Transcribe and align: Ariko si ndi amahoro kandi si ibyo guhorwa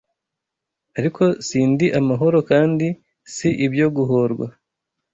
Ariko 0.99 1.23
si 1.45 1.57
ndi 1.71 1.87
amahoro 1.99 2.37
kandi 2.49 2.87
si 3.33 3.49
ibyo 3.65 3.87
guhorwa 3.95 4.47